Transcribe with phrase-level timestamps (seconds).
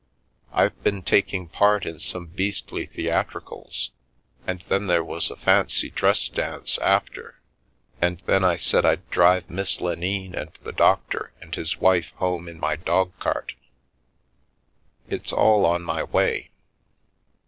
[0.51, 3.91] I've been taking part in some beastly theatricals,
[4.47, 7.39] and then there was a fancy dress dance after,
[8.01, 12.47] and then I said I'd drive Miss Lenine and the doctor and his wife home
[12.47, 13.53] in my dog cart.
[15.07, 16.49] It's all on my way.